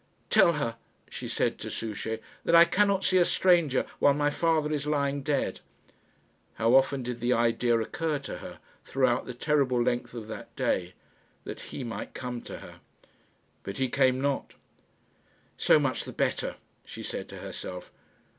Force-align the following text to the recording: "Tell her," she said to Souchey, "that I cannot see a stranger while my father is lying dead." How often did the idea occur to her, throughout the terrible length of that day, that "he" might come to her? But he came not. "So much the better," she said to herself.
"Tell 0.31 0.53
her," 0.53 0.77
she 1.11 1.27
said 1.27 1.59
to 1.59 1.69
Souchey, 1.69 2.21
"that 2.43 2.55
I 2.55 2.65
cannot 2.65 3.03
see 3.03 3.19
a 3.19 3.23
stranger 3.23 3.85
while 3.99 4.15
my 4.15 4.31
father 4.31 4.71
is 4.73 4.87
lying 4.87 5.21
dead." 5.21 5.59
How 6.55 6.73
often 6.73 7.03
did 7.03 7.19
the 7.19 7.33
idea 7.33 7.77
occur 7.79 8.17
to 8.17 8.39
her, 8.39 8.57
throughout 8.83 9.27
the 9.27 9.35
terrible 9.35 9.79
length 9.79 10.15
of 10.15 10.27
that 10.27 10.55
day, 10.55 10.95
that 11.43 11.59
"he" 11.69 11.83
might 11.83 12.15
come 12.15 12.41
to 12.45 12.61
her? 12.61 12.79
But 13.61 13.77
he 13.77 13.89
came 13.89 14.19
not. 14.19 14.55
"So 15.55 15.77
much 15.77 16.05
the 16.05 16.13
better," 16.13 16.55
she 16.83 17.03
said 17.03 17.29
to 17.29 17.37
herself. 17.37 17.91